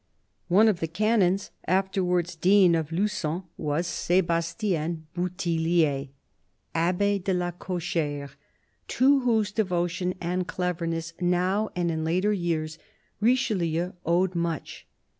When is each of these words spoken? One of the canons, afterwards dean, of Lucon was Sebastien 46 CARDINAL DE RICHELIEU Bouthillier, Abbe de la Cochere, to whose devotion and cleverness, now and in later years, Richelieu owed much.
One 0.47 0.67
of 0.67 0.79
the 0.79 0.87
canons, 0.87 1.51
afterwards 1.67 2.33
dean, 2.35 2.73
of 2.73 2.91
Lucon 2.91 3.43
was 3.55 3.85
Sebastien 3.85 5.05
46 5.13 5.13
CARDINAL 5.13 5.35
DE 5.37 5.51
RICHELIEU 5.51 5.63
Bouthillier, 5.63 6.09
Abbe 6.73 7.19
de 7.19 7.33
la 7.35 7.51
Cochere, 7.51 8.31
to 8.87 9.19
whose 9.19 9.51
devotion 9.51 10.15
and 10.19 10.47
cleverness, 10.47 11.13
now 11.21 11.69
and 11.75 11.91
in 11.91 12.03
later 12.03 12.33
years, 12.33 12.79
Richelieu 13.19 13.91
owed 14.03 14.33
much. 14.33 14.87